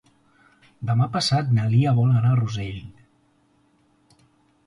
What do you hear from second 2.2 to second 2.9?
a Rossell.